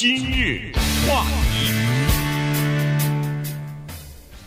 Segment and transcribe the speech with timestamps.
[0.00, 0.72] 今日
[1.06, 1.70] 话题，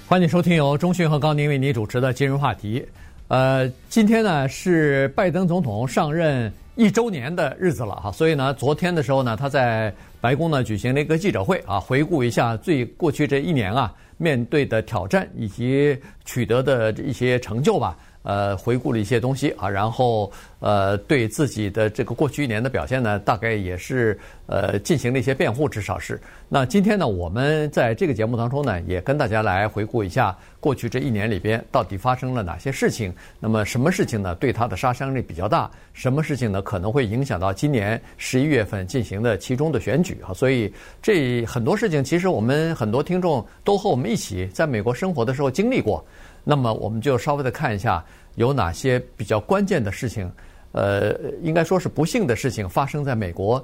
[0.07, 2.83] 欢迎收听由中讯和高宁为您主持的今日话题。
[3.27, 17.95] 呃，今天呢是拜登总统上任一周年的日子了哈，所以呢，昨天的时候呢，他在白宫呢举行了一个记者会啊，回顾一下最过去这一年啊面对的挑战以及取得的一些成就吧。
[18.23, 26.19] 呃，回顾了一些东西啊，然后呃，对自己的这个过去一年的表现呢，大概也是呃进行了一些辩护，至少是。
[26.47, 33.13] 那今天呢，我们在这个节目当中呢，也跟大家来回顾一下过去这一年里边到底发生了哪些事情。
[33.39, 35.69] 那么什么事情呢，对他的杀伤力比较大？
[35.91, 40.33] 什么事情呢，可能会影响到今年十一月份进行的其中的选举啊？
[40.33, 46.03] 所以这很多事情，其实我们很多听众都和我们一起在美国生活的时候经历过。
[46.45, 48.03] 那么我们就稍微的看一下
[48.35, 50.31] 有哪些比较关键的事情，
[50.71, 53.63] 呃，应该说是不幸的事情发生在美国，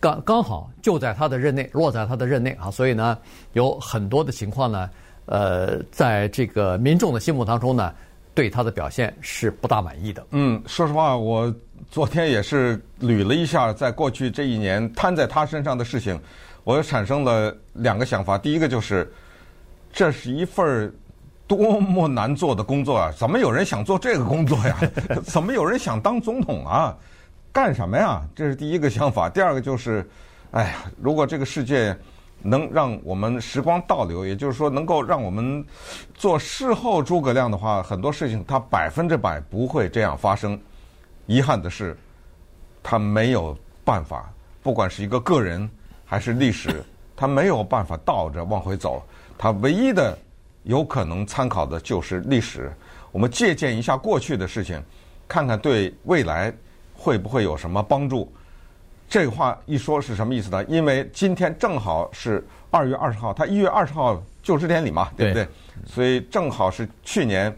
[0.00, 3.16] 刚刚好就在他的任内，落在他的任内啊，所以呢，
[3.52, 4.90] 有很多的情况呢，
[5.26, 7.94] 呃，在这个民众的心目当中呢，
[8.34, 10.26] 对他的表现是不大满意的。
[10.30, 11.54] 嗯，说实话，我
[11.90, 16.18] 昨天也是捋了一下，在过去这一年摊在他身上的事情，
[16.64, 18.36] 我产生了两个想法。
[18.36, 19.12] 第一个就是，
[19.92, 20.92] 这是一份
[21.56, 23.12] 多么难做的工作啊！
[23.14, 24.78] 怎么有人想做这个工作呀？
[25.22, 26.96] 怎么有人想当总统啊？
[27.52, 28.22] 干什么呀？
[28.34, 29.28] 这是第一个想法。
[29.28, 30.08] 第二个就是，
[30.52, 31.94] 哎呀，如果这个世界
[32.40, 35.62] 能让我们时光倒流，也就是说能够让我们
[36.14, 40.58] 做事后诸葛亮的话，很多事情他百分之百不会这样发生。
[41.26, 41.94] 遗憾的是，
[42.82, 45.68] 他没有办法，不管是一个个人
[46.06, 46.82] 还是历史，
[47.14, 49.02] 他没有办法倒着往回走。
[49.36, 50.16] 他唯一的。
[50.64, 52.72] 有可能参考的就是历史，
[53.10, 54.82] 我们借鉴一下过去的事情，
[55.26, 56.52] 看看对未来
[56.94, 58.32] 会不会有什么帮助。
[59.08, 60.64] 这话一说是什么意思呢？
[60.64, 65.46] 因为今天正好是二月二十号，他一月二十号就职典礼嘛，对不对？
[65.84, 67.54] 所以正好是去年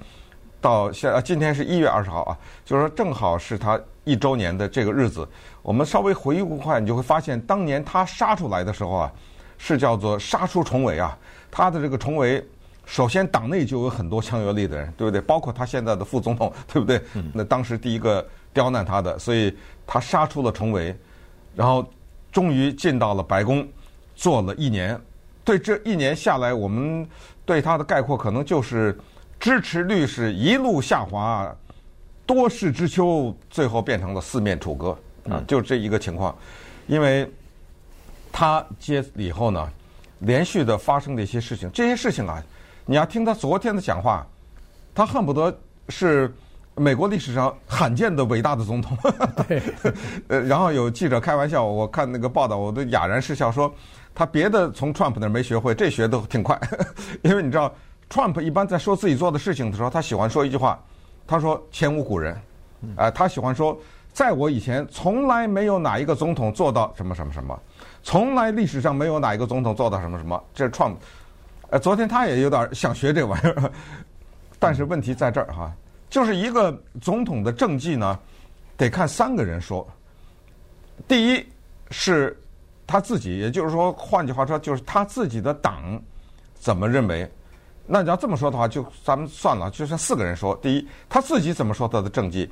[0.60, 5.28] 到现啊，今天是一月二十号啊，就是说正好是他一周年的这个日子。
[5.62, 9.12] 我们稍微回顾一下，你就会发现当年他杀出来的时候啊，
[9.56, 11.16] 是叫做杀出重围啊，
[11.50, 12.44] 他的这个重围。
[12.86, 15.20] 首先，党内就有很多强有力的人，对不对？
[15.20, 17.00] 包括他现在的副总统， 对不对？
[17.32, 19.56] 那当时第一个刁难他的，所以
[19.86, 20.94] 他杀出了重围，
[21.54, 21.86] 然后
[22.30, 23.66] 终于进到了白宫，
[24.14, 25.00] 做了一年。
[25.44, 27.08] 对这一年下来，我们
[27.44, 28.98] 对他的概括可能就是
[29.40, 31.54] 支持率是一路下滑，
[32.26, 36.36] 多事之秋，最后变成了四面楚歌啊，就这一个情况。
[36.86, 37.30] 因为
[38.30, 39.70] 他接了以后呢，
[40.20, 42.42] 连续的发生的一些事情，这些事情啊。
[42.86, 44.26] 你要听他昨天的讲话，
[44.94, 45.56] 他恨不得
[45.88, 46.32] 是
[46.74, 48.96] 美国历史上罕见的伟大的总统。
[49.48, 49.62] 对，
[50.28, 53.72] 呃，然后有记者开玩笑，我看那个报道，我都哑然失笑，说
[54.14, 56.60] 他别的从 Trump 那儿没学会，这学都挺快。
[57.22, 57.72] 因为你知道
[58.10, 60.78] ，Trump 一般在说自己做的事情的时候，他喜欢说一句话，
[61.26, 62.36] 他说前无古人，
[62.96, 63.74] 啊，他喜欢说，
[64.12, 67.58] 在我以前从来没有哪一个总统做到什么什么什么，
[68.02, 70.96] 从来历史上没有哪一个总统做到什么什么，这是 Trump。
[71.70, 73.70] 呃，昨天他也有点想学这玩意儿，
[74.58, 75.72] 但是问题在这儿哈，
[76.08, 78.18] 就是一个总统的政绩呢，
[78.76, 79.86] 得看三个人说。
[81.08, 81.46] 第一
[81.90, 82.40] 是
[82.86, 86.00] 他自己，也就是说，换句话说，就是他自己的党
[86.54, 87.28] 怎么认为。
[87.86, 90.56] 那你要这么说的话，就咱们算了，就算四个人说。
[90.62, 92.48] 第一，他自己怎么说他的政绩；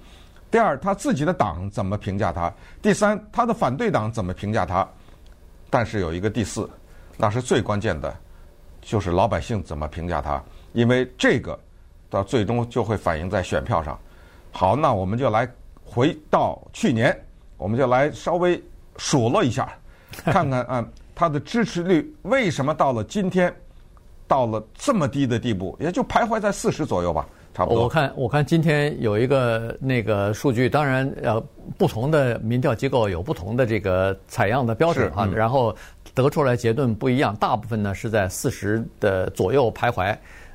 [0.50, 2.52] 第二，他自己的党怎么评价他；
[2.82, 4.86] 第三，他的反对党怎么评价他。
[5.70, 6.68] 但是有一个第四，
[7.16, 8.14] 那是最关键的。
[8.82, 11.58] 就是老百姓怎么评价他，因为这个
[12.10, 13.96] 到最终就会反映在选票上。
[14.50, 15.48] 好，那我们就来
[15.84, 17.16] 回到去年，
[17.56, 18.60] 我们就来稍微
[18.96, 19.72] 数落一下，
[20.24, 20.84] 看看啊，
[21.14, 23.54] 他的支持率为什么到了今天
[24.26, 27.84] 到了这么低的地步，也就徘徊在四十左右吧，差不多。
[27.84, 31.40] 我看我看今天有一个那个数据，当然呃，
[31.78, 35.72] 不同的民调机构有不同的这个采样的标准啊，然后。
[36.14, 40.14] 得出来结论不一样，大部分呢是在四十的左右徘徊，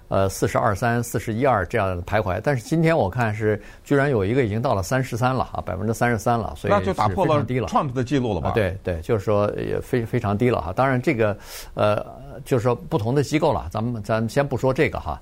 [0.10, 2.40] 呃，四十二三、四十一二这样的徘徊。
[2.44, 8.52] 但是今天我看是居然有一个已经到了三十三了啊，百分之三十三了，所以那就打破了 Trump 的记录了吧？
[8.52, 10.72] 对对，就是说也非非常低了哈。
[10.72, 11.36] 当然这个
[11.74, 12.06] 呃，
[12.46, 15.20] 就是说不同的机构了，咱们咱们先不说这个哈。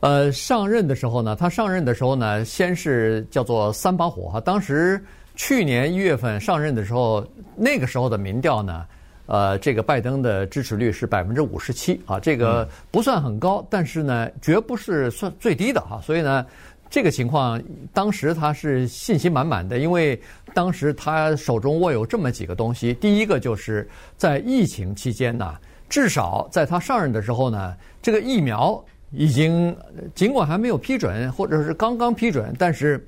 [0.00, 4.40] 呃，上任的时候呢，他上任的时候呢，先是叫做三把火哈。
[4.40, 7.26] 当时去年一月份上任的时候，
[7.56, 8.86] 那个时候的民调呢。
[9.32, 15.98] 呃，这个拜登的支持率是百分之五十七啊，这个不算很高，但是呢，绝不是算最低的哈。
[16.04, 16.44] 所以呢，
[16.90, 17.58] 这个情况，
[17.94, 20.20] 当时他是信心满满的，因为
[20.52, 22.92] 当时他手中握有这么几个东西。
[22.92, 23.88] 第一个就是
[24.18, 25.54] 在疫情期间呢，
[25.88, 29.74] 至少在他上任的时候呢，这个疫苗已经
[30.14, 33.02] 尽管还没有批准，或者是刚刚批准，但是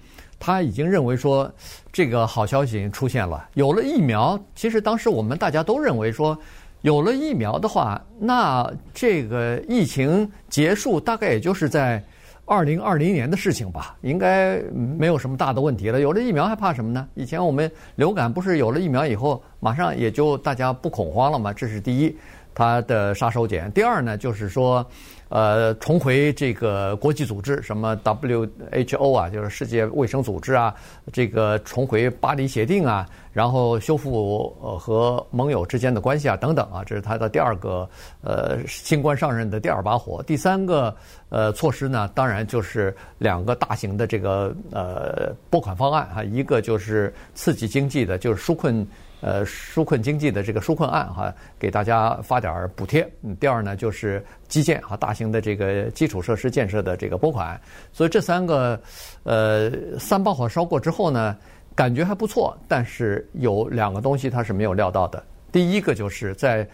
[0.44, 1.50] 他已经认为说
[1.90, 3.48] 这个好消息出现了。
[3.54, 6.36] 有了疫苗，其实当时我们大家都认为说，
[6.82, 12.02] 有了疫苗的话，那这个疫情结束大概也就是在。
[12.46, 14.60] 二零二零年的事情吧，应该
[14.98, 15.98] 没有什么大的问题了。
[15.98, 17.08] 有了疫苗还怕什么呢？
[17.14, 21.54] 以前我们流感不是有了疫苗以后，马上也就大家不恐慌了吗？
[21.54, 22.14] 这是第一，
[22.54, 23.70] 它的杀手锏。
[23.70, 24.86] 第二呢，就是说。
[25.34, 30.72] 呃，重回这个国际组织，什么 WHO 啊，就是世界卫生组织啊，
[31.12, 33.04] 这个重回巴黎协定啊，
[33.34, 37.86] 然后修复呃和盟友之间的关系啊，等等啊，这是他的第二个
[38.22, 40.22] 呃新官上任的第二把火。
[40.22, 40.94] 第三个
[41.28, 48.86] 呃措施呢，当然就是两个大型的这个呃拨款方案啊，一个就是刺激经济的，就是纾困。
[49.20, 53.10] 呃，纾困经济的这个纾困案哈，给大家发点儿补贴。
[53.22, 57.58] 嗯，第二呢，就是基建哈，大型的这个基础设施建设的这个拨款。
[57.90, 58.78] 所以这三个，
[59.22, 61.34] 呃，三把火烧过之后呢，
[61.74, 62.56] 感觉还不错。
[62.68, 65.22] 但是有两个东西他是没有料到的。
[65.52, 66.66] 第一个就是在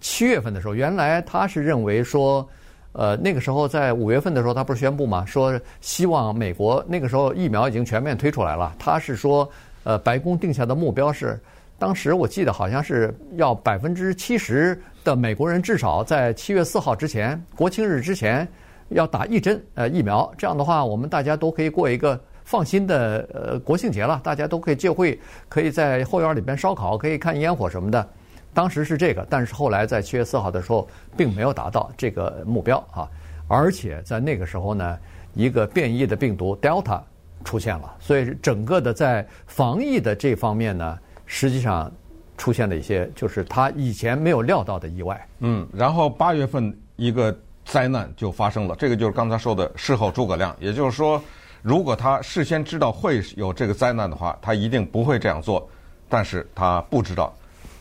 [0.00, 2.46] 七月份的时候，原来他是认为说，
[2.92, 8.74] 呃，那个时候在五月份的时候，他不是宣布嘛，说希望美国那个时候疫苗已经全面推出来了。
[8.78, 9.48] 他是说，
[9.84, 11.38] 呃，白宫定下的目标是。
[11.76, 18.46] 当时我记得好像是要百分之七十的美国人至少在七月四号之前，国庆日之前
[18.90, 20.32] 要打一针呃疫苗。
[20.38, 25.18] 这样的话，我们大家都可以过一个放心的呃国庆节了，大家都可以聚会，
[25.48, 28.08] 可以在后院里边烧烤，可以看烟火什么的。
[28.52, 30.86] 当时是这个，但是后来在七月四号的时候，
[31.16, 33.08] 并没有达到这个目标啊。
[33.48, 34.98] 而且在那个时候呢，
[35.34, 37.00] 一个变异的病毒 Delta
[37.44, 40.98] 出现了，所以整个的在防疫的这方面呢。
[41.26, 41.90] 实际上
[42.36, 45.26] 出现了一些，就是他以前没有料到的意外。
[45.38, 50.54] 嗯，然后八月份一个灾难就发生了，这个就是刚才说的事后诸葛亮。
[50.60, 51.20] 也就是说，
[51.64, 55.66] 如果他事先知道会有这个灾难的话，他一定不会这样做。
[56.10, 57.32] 但是他不知道，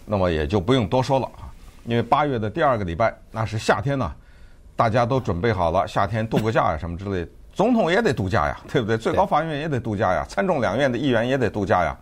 [0.06, 1.26] 那么也就不用多说了。
[1.26, 1.52] 啊。
[1.84, 4.10] 因为八月的第二个礼拜，那是夏天呢，
[4.74, 8.98] 大家都准备好了，夏天度个假呀什么之类，总统也得度假呀，对不对？
[8.98, 11.94] 最高法院也得度假呀，参众两院的议员也得度假呀。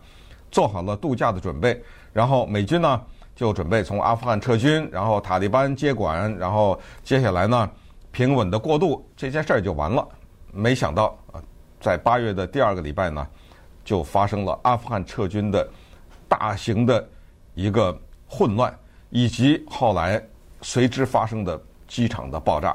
[0.52, 0.94] 做好了。
[0.94, 1.82] 度假的准备，
[2.12, 3.02] 然后美军呢
[3.34, 7.68] 就准备从阿富汗撤军，然后塔利班接管，然后接下来呢
[8.12, 10.06] 平稳的过渡，这件事儿就完了。
[10.52, 11.18] 没想到，
[11.82, 13.26] 在八月的第二个礼拜呢，
[13.84, 15.68] 就发生了阿富汗撤军的
[16.28, 17.06] 大型的
[17.54, 17.94] 一个
[18.26, 18.74] 混乱，
[19.10, 20.24] 以及后来
[20.62, 22.74] 随之发生的机场的爆炸，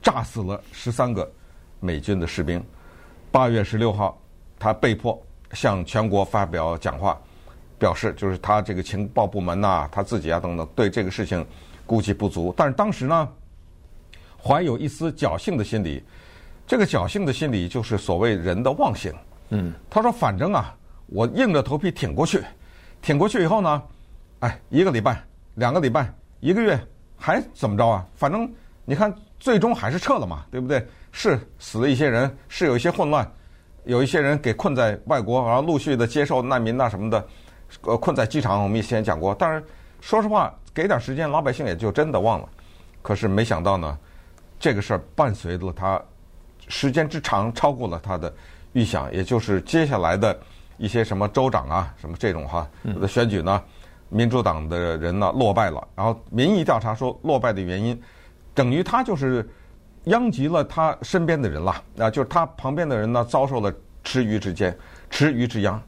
[0.00, 1.28] 炸死了十三个
[1.80, 2.62] 美军的士兵。
[3.32, 4.16] 八月十六号，
[4.58, 5.20] 他被迫。
[5.52, 7.16] 向全国发表讲话，
[7.78, 11.46] 表示就是他这个情报部门呐，他自己啊等等，对这个事情
[11.86, 12.52] 估计不足。
[12.56, 13.28] 但是当时呢，
[14.42, 16.02] 怀有一丝侥幸的心理，
[16.66, 19.12] 这个侥幸的心理就是所谓人的忘性。
[19.50, 20.74] 嗯，他说：“反正啊，
[21.06, 22.42] 我硬着头皮挺过去，
[23.00, 23.82] 挺过去以后呢，
[24.40, 25.22] 哎，一个礼拜、
[25.54, 26.78] 两个礼拜、一个月，
[27.16, 28.04] 还怎么着啊？
[28.14, 28.50] 反正
[28.84, 30.84] 你看，最终还是撤了嘛，对不对？
[31.12, 33.26] 是死了一些人，是有一些混乱。”
[33.86, 37.24] 有一些人给困在外国，然后陆续的接受难民呐什么的，
[37.82, 38.60] 呃，困在机场。
[38.64, 39.64] 我们以前讲过，但是
[40.00, 42.48] 说实话，给点时间，老百姓也就真的忘了。
[43.00, 43.96] 可是没想到呢，
[44.58, 46.02] 这个事儿伴随着他
[46.68, 48.32] 时间之长，超过了他的
[48.72, 49.12] 预想。
[49.12, 50.38] 也就是接下来的
[50.78, 52.68] 一些什么州长啊，什么这种哈
[53.00, 53.62] 的选举呢，
[54.08, 55.86] 民主党的人呢落败了。
[55.94, 58.00] 然后民意调查说落败的原因，
[58.54, 59.48] 等于他就是。
[60.06, 64.72] 殃及了他身边的人了啊，就是他旁边的人呢，遭受了池鱼之艰、
[65.10, 65.82] 池鱼之殃，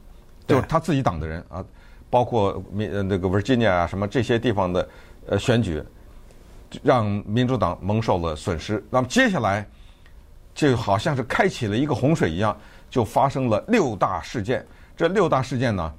[0.45, 1.63] 就是他自己党的人啊，
[2.09, 4.89] 包括民那个 Virginia 啊什么这些地方的
[5.27, 5.81] 呃选举，
[6.83, 8.83] 让民主党蒙受了损失。
[8.89, 9.65] 那么接下来
[10.59, 12.53] 就好像是开启了一个洪水一样，
[12.89, 14.65] 就发生了六大事件。
[14.97, 15.93] 这六大事件呢，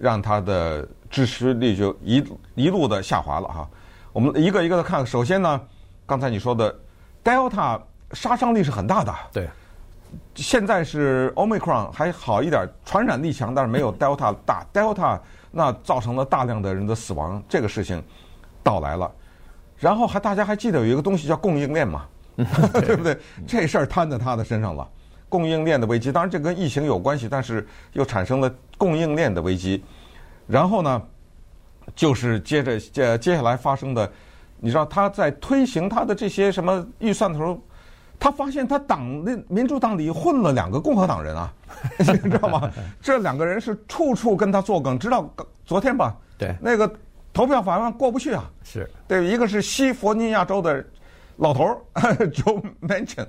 [0.00, 2.24] 让他的支持率就一
[2.56, 3.70] 一路的下滑了哈。
[4.12, 5.60] 我们一个一个的看，首先呢，
[6.06, 6.74] 刚才你说的。
[7.22, 7.78] Delta
[8.12, 9.48] 杀伤力是很大的，对。
[10.34, 14.66] 现在是 Omicron 还好一点，传染力强，但是没有 Delta 大。
[14.72, 15.20] Delta
[15.52, 18.02] 那造成了大量的人的死亡，这个事情
[18.62, 19.08] 到来了。
[19.76, 22.06] 然后还大家还记得有一个东西叫供应链嘛，
[22.80, 23.16] 对不对？
[23.46, 24.88] 这事儿摊在他的身上了，
[25.28, 26.10] 供应链的危机。
[26.12, 29.82] 当然这跟疫情有关系，但是又产生了供应链的危机。
[30.46, 31.02] 然后呢，
[31.94, 34.10] 就是接着接接下来发生的。
[34.62, 37.58] 你知道他在推行他的这些什么预算的时候，
[38.18, 41.50] 他发现他党那民主党里混了两个共和党人啊，
[41.96, 42.70] 你知道吗？
[43.00, 45.26] 这两个人是处处跟他作梗，直到
[45.64, 46.92] 昨天吧，对那个
[47.32, 50.84] 投票法案过不去啊，是对，一个是西弗尼亚州的
[51.40, 51.78] 老头儿
[52.28, 53.26] Joe Manchin，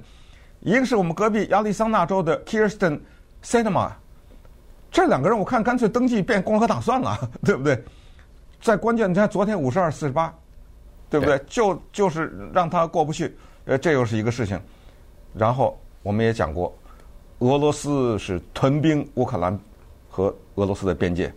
[0.60, 3.00] 一个是我们隔壁亚利桑那州的 Kirsten
[3.41, 3.89] Sinema，
[4.91, 7.82] 这两个人我看干脆登记变共和党算了，对不对？
[8.62, 10.34] 在关键你看昨天五十二四十八，
[11.10, 11.38] 对不对？
[11.38, 14.60] 对就就是让他过不去，呃，这又是一个事情。
[15.34, 16.77] 然后我们也讲过，
[17.39, 19.58] 俄罗斯是屯兵乌克兰
[20.10, 21.34] 和俄罗斯的边界，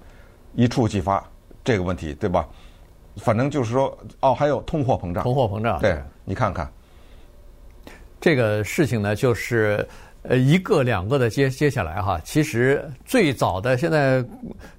[0.55, 1.25] 一触即发
[1.63, 2.45] 这个问题，对吧？
[3.17, 6.71] 反正就是说，哦，还有通货膨胀，通货膨胀，对，你看看
[8.21, 9.87] 这个事情呢，就是
[10.23, 14.25] 呃一个两个的接接下来哈，其实最早的现在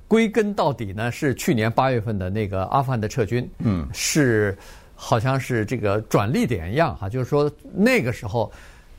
[0.08, 4.58] 归根到底呢，是去年八月份的那个阿富汗的撤军，嗯，是
[4.96, 8.52] 好像是这个转捩点一样哈，就是说那个时候。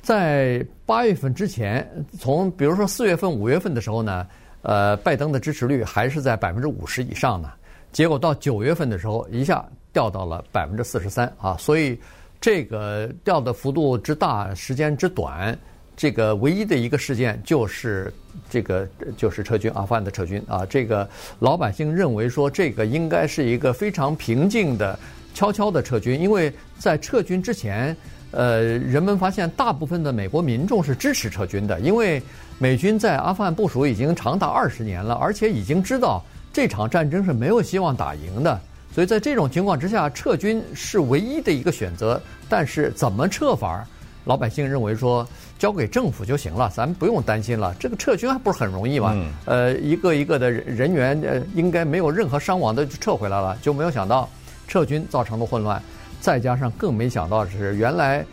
[0.03, 1.85] 在八月份之前，
[2.17, 4.25] 从比如说四月份、五月份的时候呢，
[4.63, 7.51] 呃，拜登的支持率还是在百分之五十以上呢。
[7.93, 11.57] 结果到九月份的时候，一下掉到了百分之四十三啊。
[11.59, 11.99] 所以
[12.41, 15.59] 这个掉的幅度之大、时间之短，
[15.97, 18.13] 这个唯一的一个事件就是
[18.51, 20.65] 这个就是撤军，阿富汗的撤军啊。
[20.67, 24.99] 这个老百姓认为说，这个应该是一个非常平静的、
[25.35, 27.97] 悄悄的撤军，因为在撤军之前。
[28.33, 32.21] 呃，人们发现大部分的美国民众是支持撤军的，因为
[32.59, 36.23] 美军在阿富汗部署已经长达二十年了，而且已经知道
[36.57, 38.59] 这场战争是没有希望打赢的，
[38.91, 42.19] 所以在这种情况之下，撤军是唯一的一个选择。
[42.49, 43.87] 但是怎么撤法，
[44.25, 47.77] 老百姓认为说交给政府就行了，咱们不用担心了。
[47.79, 49.15] 这个撤军还不是很容易吗？
[49.45, 54.27] 呃，一个一个的人员呃，应该没有任何伤亡的就撤回来了，就没有想到
[54.67, 55.79] 撤军造成了混乱。
[56.23, 58.25] 再加上更没想到的是，原来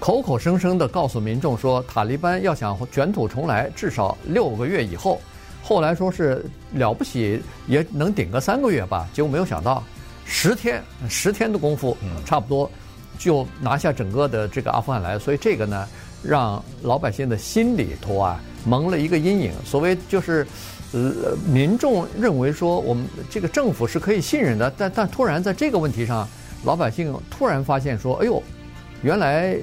[0.00, 5.20] 口口声声的告诉民众说，塔利班要想卷土重来，至少六个月以后。
[5.62, 9.82] 后来说是了不起也能顶个三个月吧，结果没有想到，
[10.26, 12.70] 十天十天的功夫，差不多
[13.18, 15.18] 就拿下整个的这个阿富汗来。
[15.18, 15.88] 所以这个呢，
[16.22, 19.52] 让老百姓的心里头啊蒙了一个阴影。
[19.64, 20.46] 所谓就是，
[20.92, 26.28] 呃，民众认为说我们这个政府是可以信任的，但但突然在这个问题上。
[26.64, 28.40] 老百姓突然发现说：“哎呦，
[29.02, 29.56] 原来，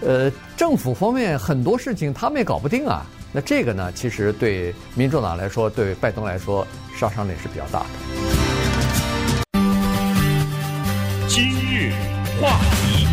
[0.00, 3.06] 呃，政府方面很多事情他们也搞不定啊。
[3.36, 6.66] 那这个呢，其实对民主党来说，对拜登来说，
[6.96, 7.86] 杀伤力是比较大的。”
[11.28, 11.92] 今日
[12.40, 13.06] 话题，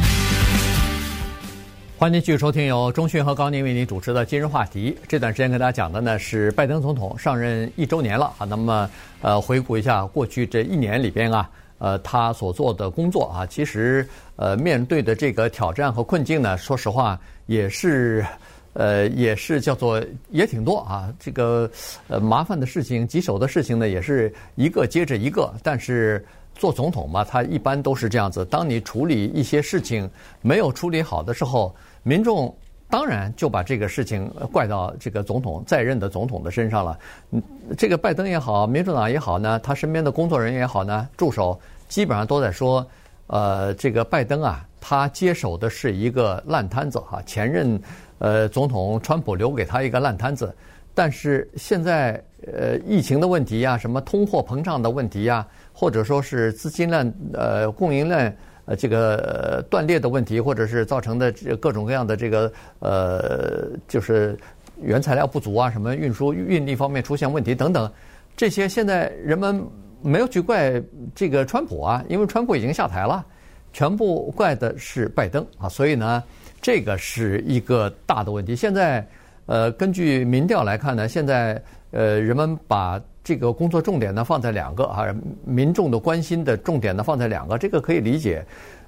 [1.97, 4.91] 欢迎继续收听由中讯和高宁为您主持的《今日话题》。
[5.09, 8.45] 这段时间跟大家讲的呢是拜登总统上任一周年了啊。
[8.45, 8.89] 那么，
[9.21, 11.49] 呃，回顾一下过去这一年里边啊。
[11.79, 18.25] 呃，他所做的工作啊，其实呃，面对的这个挑战和困境呢，说实话也是，
[18.73, 21.13] 呃，也是叫做也挺多啊。
[21.19, 21.69] 这个
[22.07, 25.53] 呃，麻烦的事情、棘手的事情呢，也是一个接着一个。
[25.63, 26.25] 但是
[26.55, 28.45] 做总统嘛，他一般都是这样子。
[28.45, 30.09] 当你处理一些事情
[30.41, 32.55] 没有处理好的时候，民众。
[32.89, 36.99] 当然就把这个事情怪到这个总统在任的总统的身上了。
[37.31, 37.41] 嗯，
[37.75, 42.85] 这个拜登也好，民主党也好呢，他身边的工作人员也好呢，助手基本上都在说，
[43.25, 47.81] 呃，这个拜登啊，他接手的是一个烂摊子哈，前任
[48.23, 50.55] 呃总统川普留给他一个烂摊子。
[50.95, 58.35] 但是现在呃疫情的问题呀，什么通货膨胀的问题呀，或者说是资金链呃供应链。
[58.65, 62.49] 呃，这个断裂的问题，或者是造成的各种各样的这个
[62.79, 64.39] 呃，就是
[64.81, 67.91] 原材料不足啊，什么运输运力方面出现问题等等，
[68.37, 69.61] 这些现在人们
[70.01, 70.81] 没有去怪
[71.13, 73.25] 这个川普啊，因为川普已经下台了，
[73.73, 76.23] 全部怪的是拜登啊，所以呢，
[76.63, 78.55] 这个是一个大的问题。
[78.55, 79.05] 现在
[79.45, 82.99] 呃，根据民调来看呢，现在呃，人们把。
[83.25, 85.07] 这个工作重点呢，放在两个啊，
[85.45, 88.45] 民众的关心的重点呢，放在两个，这个可以理解。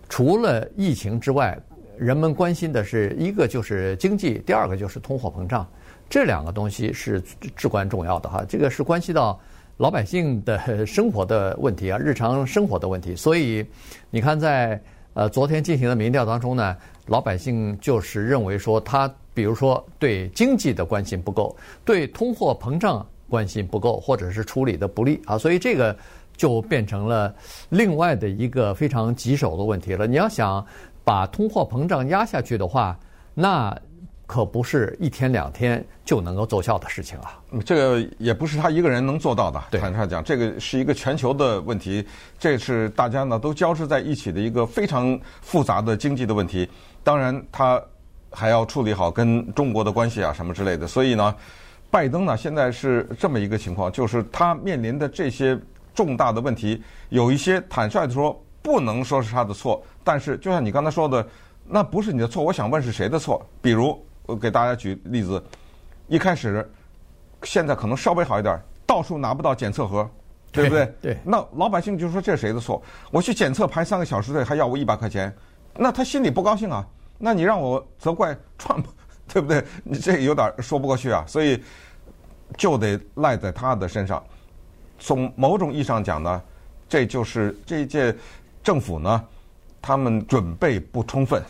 [0.10, 1.58] 除了疫情之外，
[1.98, 5.66] 人们关心的是一个就是经济，第二个就是通货膨胀，
[6.10, 7.24] 这两个东西是
[7.56, 8.44] 至关重要的哈。
[8.46, 9.40] 这个是关系到
[9.78, 13.16] 老百姓的生活的问题啊，日常生活的问题。
[13.16, 13.66] 所以
[14.10, 14.78] 你看在，
[15.16, 23.04] 呃昨天进行的民调当中呢，老百姓就是认为说，他比如说对经济的关心不够，对通货膨胀。
[23.28, 25.98] 关心不够，或者是处理的不利啊，所以这个
[26.38, 27.34] 就变成了
[27.70, 30.06] 另外的一个非常棘手的问题了。
[30.06, 30.64] 你要想
[31.04, 32.98] 把通货膨胀压下去的话，
[33.34, 33.76] 那
[34.26, 37.40] 可不是一天两天就能够奏效的事情啊。
[37.66, 39.62] 这个也不是他一个人能做到的。
[39.80, 42.06] 坦率讲，这个是一个全球的问题，
[42.40, 46.68] 这是大家呢都交织在一起的一个非常复杂的经济的问题。
[47.04, 47.82] 当然，他
[48.32, 50.88] 还要处理好跟中国的关系啊什么之类的。
[50.88, 51.36] 所以呢，
[51.92, 55.58] 拜登呢现在是这么一个情况，就是他面临的这些
[55.94, 61.26] 重大的问题，有一些坦率的说不能说是他的错，但是就像你刚才说的，
[61.68, 62.44] 那不是你的错。
[62.44, 63.46] 我想问是谁的错？
[63.62, 65.44] 比如我给大家举例子，
[66.08, 66.70] 一开始
[67.44, 70.10] 现在可能稍微好一点，到处拿不到检测盒。
[70.52, 70.94] 对不对？
[71.02, 72.82] 对，那老百姓就说这是谁的错？
[73.12, 75.36] 我去检测排三个小时队，还要我一百块钱，
[75.76, 76.88] 那他心里不高兴啊。
[77.18, 78.90] 那你让我责怪川普，
[79.28, 79.62] 对不对？
[79.84, 81.26] 你这有点说不过去啊。
[81.28, 81.62] 所以
[82.56, 84.24] 就得赖在他的身上。
[84.98, 86.42] 从某种意义上讲呢，
[86.88, 88.16] 这就是这一届
[88.64, 89.26] 政府呢，
[89.82, 91.44] 他们准备不充分，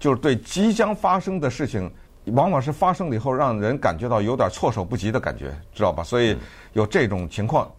[0.00, 1.88] 就是对即将发生的事情，
[2.24, 6.02] 往往是发生了以后，让人感觉到有点措手不及的感觉，知道吧？
[6.02, 6.36] 所以
[6.72, 7.70] 有这种情况。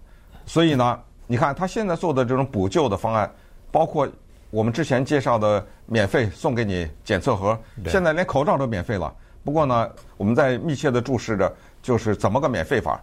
[0.46, 3.30] 所以呢，你看他现在做的这种补救的方案，
[3.72, 4.08] 包括
[4.50, 9.14] 我们之前介绍的免费送给你检测盒，现在连口罩都免费了。
[9.44, 11.52] 不过呢，我们在密切的注视着，
[11.82, 13.02] 就是怎么个免费法。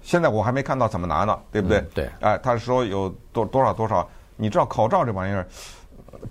[0.00, 1.84] 现在我还没看到怎么拿呢，对不对？
[1.94, 2.10] 对。
[2.20, 5.46] 哎，他是说有多多少多少，你知道口罩这玩意儿，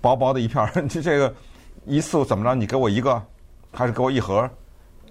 [0.00, 1.32] 薄薄的一片儿，这 这个
[1.84, 2.54] 一次怎么着？
[2.54, 3.20] 你给我一个，
[3.72, 4.48] 还是给我一盒？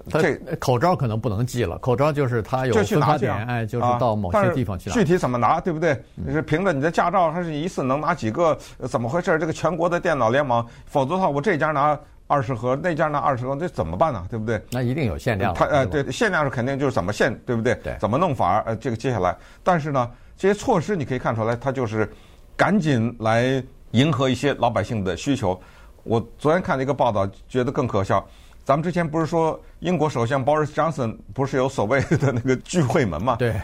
[0.09, 4.95] 这口罩可能不能寄了，口罩就是他有分发点，哎，就是到某些地方去拿。
[4.95, 6.01] 具体怎么拿，对不对？
[6.15, 8.57] 你是凭着你的驾照，还是一次能拿几个？
[8.88, 9.38] 怎么回事？
[9.38, 14.25] 这个全国的电脑联网，否则的话，我这家拿二十盒，那家拿二十盒，这怎么办呢？
[14.29, 14.59] 对不对？
[14.71, 15.53] 那一定有限量。
[15.53, 17.75] 他呃，对，限量是肯定就是怎么限，对不对？
[17.83, 17.95] 对。
[17.99, 18.63] 怎么弄法？
[18.65, 22.09] 呃，这个接下来，但是呢，这些措施你可以看出来，他就是
[22.55, 23.61] 赶紧来
[23.91, 25.59] 迎合一些老百姓的需求。
[26.03, 28.25] 我昨天看了一个报道，觉得更可笑。
[28.63, 33.36] 咱们之前不是说英国首相 Boris Johnson 不是有所谓的那个聚会门嘛？
[33.38, 33.56] 对。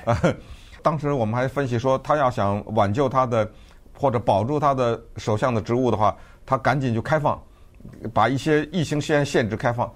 [0.82, 3.50] 当时我们还分析说，他要想挽救他的
[3.98, 6.16] 或者保住他的首相的职务的话，
[6.46, 7.40] 他赶紧就开放，
[8.14, 9.92] 把一些疫情先限制开放。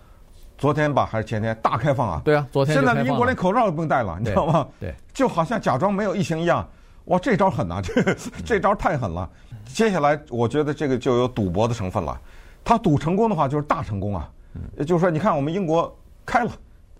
[0.58, 2.22] 昨天吧还是前天大开放啊？
[2.26, 2.76] 对啊，昨天。
[2.76, 4.68] 现在英国连口罩都不用戴了，你知道吗？
[4.80, 4.94] 对。
[5.14, 6.68] 就好像假装没有疫情一样。
[7.06, 7.82] 哇，这招狠呐！
[7.82, 8.16] 这
[8.46, 9.28] 这招太狠了。
[9.74, 12.20] 接下来我觉得这个就有赌博的成分了。
[12.64, 14.30] 他赌成功的话，就是大成功啊。
[14.78, 16.52] 也就是说，你看我们英国开了，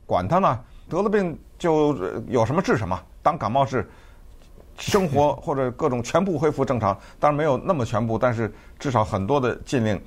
[0.06, 3.88] 管他呢，得了病就有什么治什么，当感冒治，
[4.78, 6.98] 生活或者各种全部恢复正常。
[7.20, 10.00] 当然没有那么全部，但是至少很多的禁令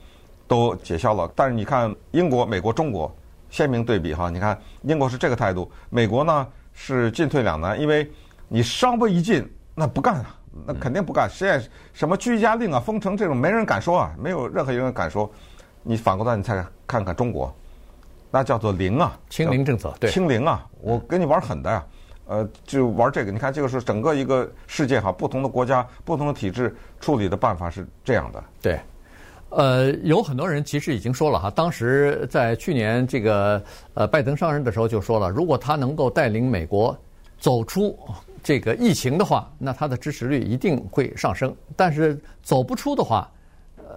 [0.47, 1.31] 都解消了。
[1.35, 3.15] 但是你看英国、美国、中国
[3.51, 8.11] 鲜明对比哈，你看英国是这个态度，美国呢是进退两难，因为
[8.49, 10.35] 你稍微一进，那不干啊，
[10.67, 11.29] 那肯定不干。
[11.29, 11.63] 实在
[11.93, 15.31] 什么居家令啊、封城这种，没人敢说啊，没有任何一个人敢说。
[15.85, 17.53] 你反过来，你再看看中国，
[18.31, 21.85] 那叫做零啊，清零政策，对，清零啊，我跟你玩狠的呀，
[22.27, 23.33] 呃，就玩这个。
[23.33, 28.45] 你看，这个是整个一个世界哈，不同的国家、不同的体制处理的办法是这样的。
[28.61, 28.81] 对，
[29.49, 33.61] 呃，有很多人其实已经说了哈，当时在去年这个
[33.95, 36.97] 呃拜登上任的时候就说了，如果他能够带领美国
[37.41, 37.99] 走出
[38.43, 41.55] 这个疫情的话，那它的支持率一定会上升。
[41.77, 43.31] 但是走不出的话，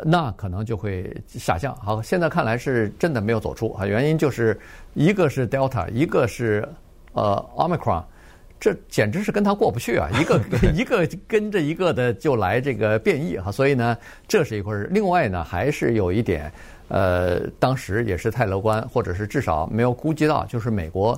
[0.03, 1.75] 那可能就会下降。
[1.77, 4.59] 好，现在看来是真的没有走出啊，原因就是
[4.93, 6.67] 一个是 Delta，一个是
[7.13, 8.03] 呃 Omicron，
[8.59, 10.09] 这简直是跟他过不去啊！
[10.19, 10.41] 一个
[10.75, 14.87] 一个跟着一个的就来这个变异哈，所以呢，这是一回事。
[14.91, 16.51] 另外呢，还是有一点，
[16.89, 21.17] 呃，当时也是太乐观，或者是至少没有估计到，就是美国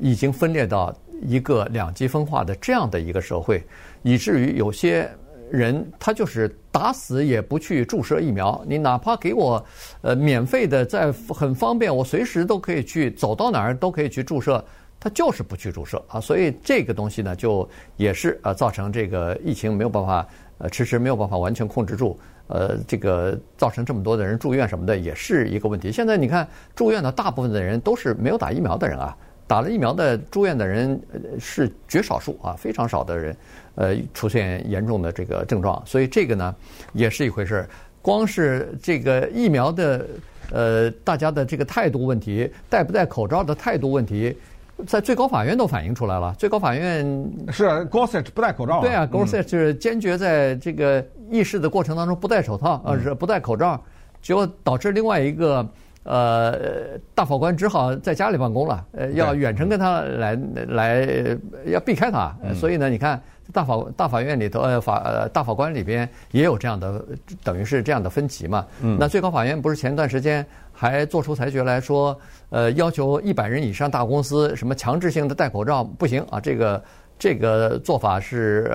[0.00, 3.62] 已经分裂到一个两极分化的这样的一个社会，
[4.02, 5.08] 以至于有些。
[5.48, 9.64] 人他就是打死也不去注射疫苗，你哪怕给我
[10.00, 14.62] 呃免费的，在很方便，我随时都可以去，走到哪儿都可以去注射，
[14.98, 16.20] 他就是不去注射啊。
[16.20, 20.26] 所以这个东西呢，就也是呃造成这个疫情没有办法
[20.58, 25.92] 呃迟迟没有办法完全控制住，呃这个造成这么多的人住院什么的也是一个问题。
[25.92, 29.16] 现在你看住院的大部分的人都是没有打疫苗的人啊。
[29.48, 31.00] 打了疫苗的住院的人
[31.38, 33.36] 是绝少数啊，非常少的人，
[33.76, 36.54] 呃，出现严重的这个症状，所以这个呢
[36.92, 37.64] 也是一回事。
[38.02, 40.06] 光是这个疫苗的
[40.50, 44.36] 呃，大家的这个态度问题，戴不戴口罩的态度问题，
[44.84, 46.34] 在最高法院都反映出来了。
[46.36, 47.04] 最高法院
[47.52, 48.80] 是啊，Gorsuch 不戴口罩。
[48.80, 53.80] 对啊，Gorsuch 是坚决在这个议事的过程当中不戴手套，呃，是不戴口罩，
[54.20, 55.64] 结果导致另外一个。
[56.06, 60.38] 呃，大法官只好在家里办公了，呃，要远程跟他来
[60.68, 62.32] 来，要避开他。
[62.54, 63.20] 所以呢，你看
[63.52, 67.04] 大法大法院里头，呃，法呃大法官里边也有这样的，
[67.42, 68.64] 等于是这样的分歧嘛。
[68.80, 72.16] 那最高法院不是前段时间还做出裁决来说，
[72.50, 76.80] 呃，要求一百人以上大公司什么强制性的戴口罩不行啊，这个
[77.18, 78.70] 这个做法是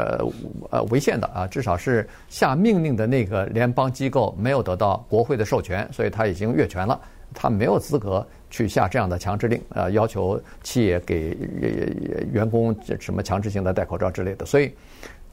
[0.69, 6.99] 呃违宪的啊，至少是下命令的那个联邦机构没有得到国会的授权，所以他已经越权了。
[7.33, 11.37] 他没有资格去下这样的强制令，呃，要求企业给
[12.31, 14.45] 员工什么强制性的戴口罩之类的。
[14.45, 14.73] 所以，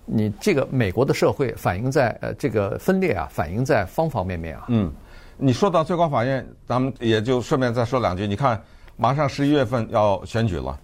[0.04, 4.66] 你这个美国的社会反映在呃这个分裂啊，反映在方方面面啊。
[4.68, 4.92] 嗯，
[5.36, 8.26] 你说到最高法院，咱们也就顺便再说两句。
[8.26, 8.62] 你看，
[8.96, 10.78] 马上十一月份要选举了，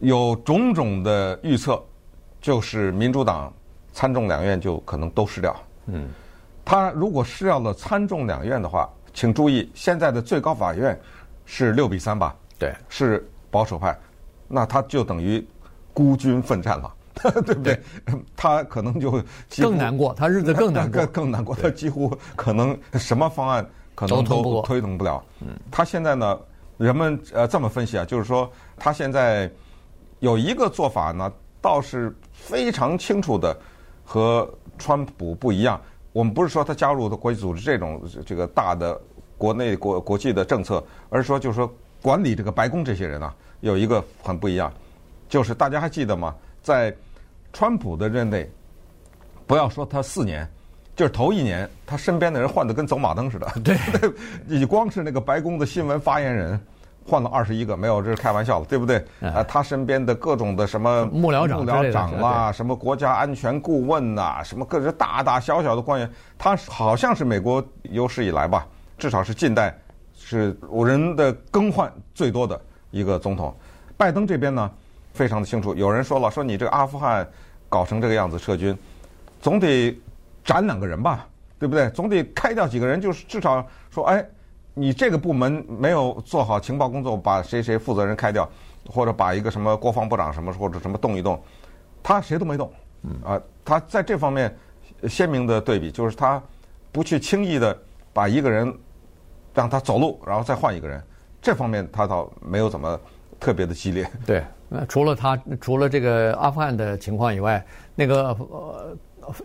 [0.00, 1.82] 有种种的预测，
[2.40, 3.52] 就是民主党
[3.92, 5.54] 参众两院就可能都失掉。
[5.86, 6.08] 嗯，
[6.64, 8.90] 他如果失掉了参众两院的话。
[9.16, 10.96] 请注意，现在的最高法院
[11.46, 12.36] 是六比三吧？
[12.58, 13.98] 对，是保守派，
[14.46, 15.44] 那他就等于
[15.94, 16.94] 孤军奋战了，
[17.42, 17.80] 对不对？
[18.36, 19.10] 他可能就
[19.56, 21.56] 更难过，他日子更难过，更 更难过。
[21.56, 25.24] 他几乎可能什么方案可能都推动不了。
[25.40, 26.38] 嗯，他现在呢，
[26.76, 29.50] 人们呃这么分析啊，就是说他现在
[30.20, 33.58] 有一个做法呢，倒是非常清楚的
[34.04, 35.80] 和川普不一样。
[36.16, 38.98] 我们不是说他加入的国际组织这种这个大的
[39.36, 44.72] 国内国国际的政策，而是说就是说管理这个白宫这些人啊，有一个很不一样，
[45.28, 46.34] 就是大家还记得吗？
[46.62, 46.90] 在
[47.52, 48.50] 川普的任内，
[49.46, 50.48] 不要说他四年，
[50.96, 53.46] 就是头一年，他身边的人换的跟走马灯似的。
[53.62, 53.76] 对，
[54.48, 56.58] 你光是那个白宫的新闻发言人。
[57.06, 58.96] 换了二十一个，没有，这是开玩笑的，对不对？
[59.20, 68.66] 啊，他身边的各种的什么幕僚长、幕僚长啦，什么国家安全顾问呐，什么各种大大小小的官员，他好像是美国有史以来吧，
[68.98, 69.72] 至少是近代
[70.14, 73.54] 是五人的更换最多的一个总统。
[73.96, 74.70] 拜登这边呢，
[75.14, 77.26] 非常的清楚，有人说了，说你这个阿富汗
[77.68, 78.76] 搞成这个样子撤军，
[79.40, 79.96] 总得
[80.44, 81.24] 斩两个人吧，
[81.58, 81.88] 对不对？
[81.90, 84.26] 总得开掉几个人，就是至少说，哎。
[84.78, 88.46] 你这个部门没有做好情报工作，把谁谁负责人开掉，
[88.86, 91.40] 或者把一个什么国防部长什么或者什么动一动，
[92.02, 92.70] 他谁都没动，
[93.24, 94.54] 啊，他在这方面
[95.08, 96.42] 鲜明的对比就是他
[96.92, 97.74] 不去轻易的
[98.12, 98.70] 把一个人
[99.54, 101.02] 让他走路，然后再换一个人，
[101.40, 103.00] 这方面他倒没有怎么
[103.40, 104.06] 特别的激烈。
[104.26, 108.94] 对，那除了他除了这个阿富汗的情况以外，那个呃。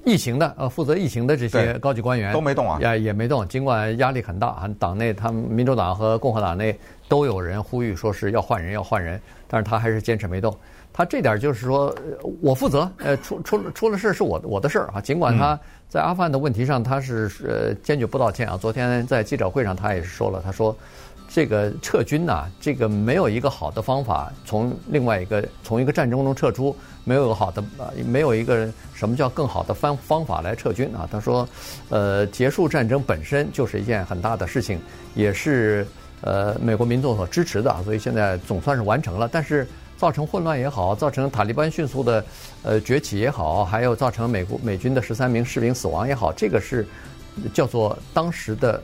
[0.06, 3.48] 疫情的呃，负责疫情的这些高级官员都没动啊，也也没动。
[3.48, 10.56] 尽管压力很大，啊，党内他们民主党和共和党内都有人呼吁说是要换人，要换人，但是他还是坚持没动。
[10.94, 11.96] 他这点就是说
[12.41, 15.02] 我负责，呃，出出出了事是我我的事儿啊。
[15.02, 18.58] 尽管他在阿富汗的问题上他是呃坚决不道歉啊。
[18.58, 20.76] 昨天在记者会上他也是说了，他说。
[21.34, 31.08] 这个撤军呐，这个没有一个好的方法，从另外一个从一个战争中撤出，没有好的呃，没有一个什么叫更好的方方法来撤军啊。
[31.10, 31.48] 他说，
[31.88, 34.78] 呃，结束战争本身就是一件很大的事情，
[35.15, 35.88] 也是
[36.20, 39.30] 呃美国民众所支持的，所以现在总算是完成了。
[39.32, 39.65] 但是
[39.98, 42.26] 造成混乱也好，造成塔利班迅速的
[42.62, 46.86] 呃崛起也好，还有造成美国美军的十三名士兵死亡也好，这个是
[47.54, 48.84] 叫做当时的。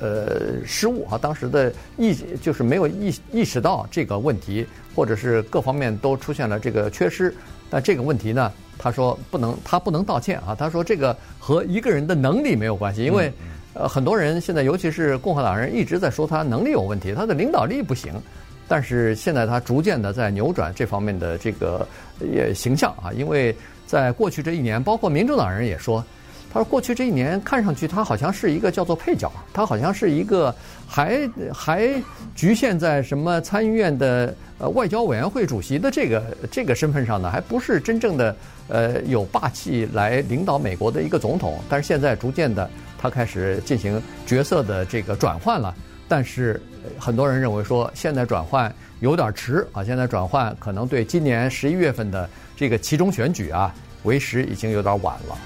[0.00, 7.34] 呃，失误啊，当时的意就是没有意意识到这个问题，或者是各方面都出现了这个缺失。
[7.68, 10.54] 但这个问题呢，他说不能，他不能道歉啊。
[10.54, 13.32] 他说这个和一个人的能力没有关系，因为
[13.74, 18.12] 呃，很多人现在，尤其是共和党人一直在说他能力有问题，他的领导力不行。
[18.68, 21.86] 但是现在他逐渐的在扭转这方面的这个
[22.20, 23.54] 也形象啊，因为
[23.86, 26.04] 在过去这一年，包括民主党人也说。
[26.56, 30.54] 他说：“过去这一年，看上去他好像是一个叫做配角，他好像是一个
[30.88, 31.92] 还还
[32.34, 38.34] 局限在什么参议院的呃外交委员会主席的这个这个身份上呢，还不是真正的
[38.68, 41.60] 呃有霸气来领导美国的一个总统。
[41.68, 45.74] 但是现在逐渐的，他开始进行角色的这个转换了。
[46.08, 46.58] 但是
[46.98, 55.36] 很多人认为说，现在转换有点迟啊，现在转换可能对今年十一月份的这个期中选举啊，为时已经有点晚了。”